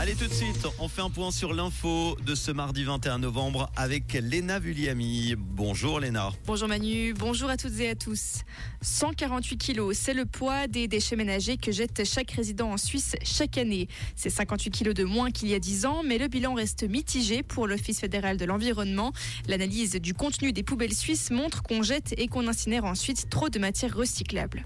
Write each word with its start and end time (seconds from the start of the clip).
Allez 0.00 0.14
tout 0.14 0.28
de 0.28 0.32
suite, 0.32 0.66
on 0.78 0.88
fait 0.88 1.02
un 1.02 1.10
point 1.10 1.30
sur 1.30 1.52
l'info 1.52 2.16
de 2.24 2.34
ce 2.34 2.50
mardi 2.50 2.84
21 2.84 3.18
novembre 3.18 3.70
avec 3.76 4.14
Léna 4.14 4.58
Vulliami. 4.58 5.34
Bonjour 5.36 6.00
Léna. 6.00 6.30
Bonjour 6.46 6.68
Manu, 6.68 7.12
bonjour 7.12 7.50
à 7.50 7.58
toutes 7.58 7.78
et 7.80 7.90
à 7.90 7.94
tous. 7.94 8.38
148 8.80 9.58
kilos, 9.58 9.94
c'est 9.98 10.14
le 10.14 10.24
poids 10.24 10.68
des 10.68 10.88
déchets 10.88 11.16
ménagers 11.16 11.58
que 11.58 11.70
jette 11.70 12.06
chaque 12.06 12.30
résident 12.30 12.70
en 12.70 12.78
Suisse 12.78 13.14
chaque 13.22 13.58
année. 13.58 13.88
C'est 14.16 14.30
58 14.30 14.70
kilos 14.70 14.94
de 14.94 15.04
moins 15.04 15.30
qu'il 15.30 15.48
y 15.48 15.54
a 15.54 15.58
10 15.58 15.84
ans, 15.84 16.02
mais 16.02 16.16
le 16.16 16.28
bilan 16.28 16.54
reste 16.54 16.88
mitigé 16.88 17.42
pour 17.42 17.66
l'Office 17.66 18.00
fédéral 18.00 18.38
de 18.38 18.46
l'environnement. 18.46 19.12
L'analyse 19.48 19.96
du 19.96 20.14
contenu 20.14 20.54
des 20.54 20.62
poubelles 20.62 20.94
suisses 20.94 21.30
montre 21.30 21.62
qu'on 21.62 21.82
jette 21.82 22.14
et 22.16 22.26
qu'on 22.26 22.48
incinère 22.48 22.86
ensuite 22.86 23.28
trop 23.28 23.50
de 23.50 23.58
matières 23.58 23.94
recyclables. 23.94 24.64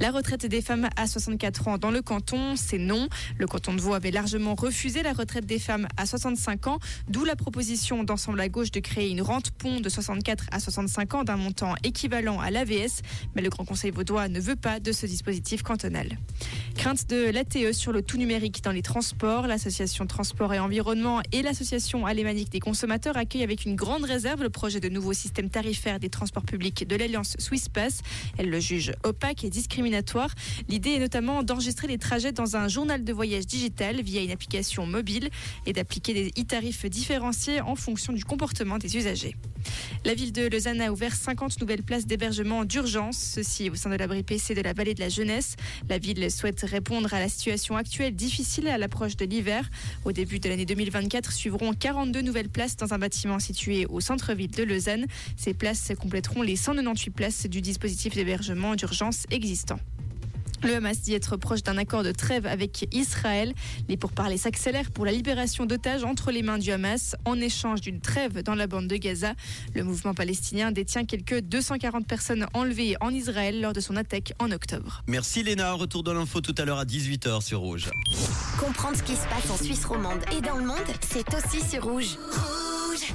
La 0.00 0.10
retraite 0.10 0.44
des 0.46 0.60
femmes 0.60 0.88
à 0.96 1.06
64 1.06 1.68
ans 1.68 1.78
dans 1.78 1.92
le 1.92 2.02
canton, 2.02 2.56
c'est 2.56 2.78
non. 2.78 3.08
Le 3.38 3.46
canton 3.46 3.74
de 3.74 3.80
Vaud 3.80 3.94
avait 3.94 4.10
largement 4.10 4.54
refusé 4.54 5.02
la 5.02 5.12
retraite 5.12 5.46
des 5.46 5.60
femmes 5.60 5.86
à 5.96 6.04
65 6.04 6.66
ans, 6.66 6.78
d'où 7.08 7.24
la 7.24 7.36
proposition 7.36 8.02
d'ensemble 8.02 8.40
à 8.40 8.48
gauche 8.48 8.72
de 8.72 8.80
créer 8.80 9.10
une 9.10 9.22
rente 9.22 9.52
pont 9.52 9.80
de 9.80 9.88
64 9.88 10.46
à 10.50 10.58
65 10.58 11.14
ans 11.14 11.24
d'un 11.24 11.36
montant 11.36 11.74
équivalent 11.84 12.40
à 12.40 12.50
l'AVS, 12.50 13.02
mais 13.36 13.42
le 13.42 13.50
Grand 13.50 13.64
Conseil 13.64 13.92
vaudois 13.92 14.28
ne 14.28 14.40
veut 14.40 14.56
pas 14.56 14.80
de 14.80 14.90
ce 14.90 15.06
dispositif 15.06 15.62
cantonal. 15.62 16.18
Crainte 16.76 17.08
de 17.08 17.30
l'ATE 17.30 17.72
sur 17.72 17.92
le 17.92 18.02
tout 18.02 18.18
numérique 18.18 18.64
dans 18.64 18.72
les 18.72 18.82
transports, 18.82 19.46
l'association 19.46 20.06
Transport 20.06 20.52
et 20.54 20.58
Environnement 20.58 21.20
et 21.30 21.42
l'association 21.42 22.04
alémanique 22.04 22.50
des 22.50 22.60
consommateurs 22.60 23.16
accueillent 23.16 23.44
avec 23.44 23.64
une 23.64 23.76
grande 23.76 24.04
réserve 24.04 24.42
le 24.42 24.50
projet 24.50 24.80
de 24.80 24.88
nouveau 24.88 25.12
système 25.12 25.50
tarifaire 25.50 26.00
des 26.00 26.08
transports 26.08 26.44
publics 26.44 26.86
de 26.86 26.96
l'Alliance 26.96 27.36
Swisspass. 27.38 28.00
Elle 28.38 28.50
le 28.50 28.58
juge 28.58 28.92
opaque 29.04 29.44
et 29.44 29.50
discriminatoire. 29.50 29.83
L'idée 30.68 30.90
est 30.90 30.98
notamment 30.98 31.42
d'enregistrer 31.42 31.86
les 31.86 31.98
trajets 31.98 32.32
dans 32.32 32.56
un 32.56 32.68
journal 32.68 33.04
de 33.04 33.12
voyage 33.12 33.46
digital 33.46 34.00
via 34.00 34.22
une 34.22 34.30
application 34.30 34.86
mobile 34.86 35.30
et 35.66 35.72
d'appliquer 35.72 36.14
des 36.14 36.28
e-tarifs 36.40 36.86
différenciés 36.86 37.60
en 37.60 37.74
fonction 37.74 38.12
du 38.12 38.24
comportement 38.24 38.78
des 38.78 38.96
usagers. 38.96 39.36
La 40.06 40.12
ville 40.12 40.32
de 40.32 40.46
Lausanne 40.46 40.82
a 40.82 40.92
ouvert 40.92 41.14
50 41.14 41.62
nouvelles 41.62 41.82
places 41.82 42.04
d'hébergement 42.04 42.66
d'urgence, 42.66 43.16
ceci 43.16 43.70
au 43.70 43.74
sein 43.74 43.88
de 43.88 43.94
l'abri 43.94 44.22
PC 44.22 44.54
de 44.54 44.60
la 44.60 44.74
vallée 44.74 44.92
de 44.92 45.00
la 45.00 45.08
jeunesse. 45.08 45.56
La 45.88 45.96
ville 45.96 46.30
souhaite 46.30 46.60
répondre 46.60 47.14
à 47.14 47.20
la 47.20 47.30
situation 47.30 47.74
actuelle 47.74 48.14
difficile 48.14 48.68
à 48.68 48.76
l'approche 48.76 49.16
de 49.16 49.24
l'hiver. 49.24 49.70
Au 50.04 50.12
début 50.12 50.40
de 50.40 50.50
l'année 50.50 50.66
2024, 50.66 51.32
suivront 51.32 51.72
42 51.72 52.20
nouvelles 52.20 52.50
places 52.50 52.76
dans 52.76 52.92
un 52.92 52.98
bâtiment 52.98 53.38
situé 53.38 53.86
au 53.86 54.00
centre-ville 54.00 54.50
de 54.50 54.62
Lausanne. 54.62 55.06
Ces 55.38 55.54
places 55.54 55.92
compléteront 55.98 56.42
les 56.42 56.56
198 56.56 57.10
places 57.10 57.46
du 57.46 57.62
dispositif 57.62 58.14
d'hébergement 58.14 58.74
d'urgence 58.74 59.24
existant. 59.30 59.80
Le 60.64 60.76
Hamas 60.76 61.02
dit 61.02 61.12
être 61.12 61.36
proche 61.36 61.62
d'un 61.62 61.76
accord 61.76 62.02
de 62.02 62.10
trêve 62.10 62.46
avec 62.46 62.88
Israël. 62.94 63.52
Les 63.88 63.98
pourparlers 63.98 64.38
s'accélèrent 64.38 64.90
pour 64.90 65.04
la 65.04 65.12
libération 65.12 65.66
d'otages 65.66 66.04
entre 66.04 66.30
les 66.30 66.42
mains 66.42 66.56
du 66.56 66.72
Hamas 66.72 67.16
en 67.26 67.38
échange 67.38 67.82
d'une 67.82 68.00
trêve 68.00 68.42
dans 68.42 68.54
la 68.54 68.66
bande 68.66 68.86
de 68.86 68.96
Gaza. 68.96 69.34
Le 69.74 69.84
mouvement 69.84 70.14
palestinien 70.14 70.72
détient 70.72 71.04
quelques 71.04 71.40
240 71.40 72.06
personnes 72.06 72.46
enlevées 72.54 72.96
en 73.02 73.10
Israël 73.10 73.60
lors 73.60 73.74
de 73.74 73.80
son 73.80 73.96
attaque 73.96 74.32
en 74.38 74.50
octobre. 74.52 75.02
Merci 75.06 75.42
Léna, 75.42 75.72
retour 75.72 76.02
de 76.02 76.12
l'info 76.12 76.40
tout 76.40 76.54
à 76.56 76.64
l'heure 76.64 76.78
à 76.78 76.86
18h 76.86 77.42
sur 77.42 77.60
Rouge. 77.60 77.90
Comprendre 78.58 78.96
ce 78.96 79.02
qui 79.02 79.16
se 79.16 79.26
passe 79.26 79.50
en 79.50 79.62
Suisse 79.62 79.84
romande 79.84 80.20
et 80.34 80.40
dans 80.40 80.56
le 80.56 80.64
monde, 80.64 80.78
c'est 81.02 81.26
aussi 81.34 81.60
sur 81.60 81.84
Rouge. 81.84 82.16
Rouge 82.32 83.14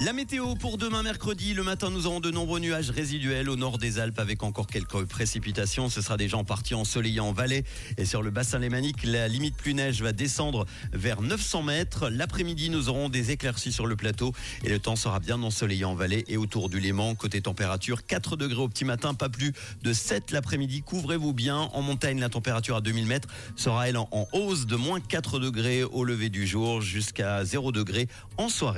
La 0.00 0.12
météo 0.12 0.54
pour 0.54 0.78
demain 0.78 1.02
mercredi, 1.02 1.54
le 1.54 1.64
matin 1.64 1.90
nous 1.90 2.06
aurons 2.06 2.20
de 2.20 2.30
nombreux 2.30 2.60
nuages 2.60 2.90
résiduels 2.90 3.50
au 3.50 3.56
nord 3.56 3.78
des 3.78 3.98
Alpes 3.98 4.20
avec 4.20 4.44
encore 4.44 4.68
quelques 4.68 5.04
précipitations. 5.06 5.88
Ce 5.88 6.02
sera 6.02 6.16
déjà 6.16 6.36
en 6.36 6.44
partie 6.44 6.76
ensoleillé 6.76 7.18
en 7.18 7.32
vallée 7.32 7.64
et 7.96 8.04
sur 8.04 8.22
le 8.22 8.30
bassin 8.30 8.60
lémanique, 8.60 9.02
la 9.02 9.26
limite 9.26 9.56
plus 9.56 9.74
neige 9.74 10.00
va 10.00 10.12
descendre 10.12 10.66
vers 10.92 11.20
900 11.20 11.62
mètres. 11.64 12.10
L'après-midi, 12.10 12.70
nous 12.70 12.88
aurons 12.88 13.08
des 13.08 13.32
éclaircies 13.32 13.72
sur 13.72 13.86
le 13.86 13.96
plateau 13.96 14.32
et 14.62 14.68
le 14.68 14.78
temps 14.78 14.94
sera 14.94 15.18
bien 15.18 15.42
ensoleillé 15.42 15.84
en 15.84 15.96
vallée 15.96 16.24
et 16.28 16.36
autour 16.36 16.68
du 16.68 16.78
Léman. 16.78 17.16
Côté 17.16 17.40
température, 17.40 18.06
4 18.06 18.36
degrés 18.36 18.62
au 18.62 18.68
petit 18.68 18.84
matin, 18.84 19.14
pas 19.14 19.28
plus 19.28 19.52
de 19.82 19.92
7 19.92 20.30
l'après-midi. 20.30 20.82
Couvrez-vous 20.82 21.32
bien. 21.32 21.70
En 21.72 21.82
montagne, 21.82 22.20
la 22.20 22.28
température 22.28 22.76
à 22.76 22.80
2000 22.80 23.04
mètres 23.06 23.28
sera 23.56 23.88
elle 23.88 23.96
en 23.96 24.28
hausse 24.32 24.66
de 24.66 24.76
moins 24.76 25.00
4 25.00 25.40
degrés 25.40 25.82
au 25.82 26.04
lever 26.04 26.28
du 26.28 26.46
jour 26.46 26.82
jusqu'à 26.82 27.44
0 27.44 27.72
degrés 27.72 28.06
en 28.36 28.48
soirée. 28.48 28.66